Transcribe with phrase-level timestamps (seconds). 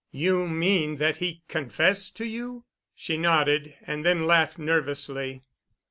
[0.09, 2.65] "You mean that he confessed to you?"
[2.95, 5.43] She nodded and then laughed nervously.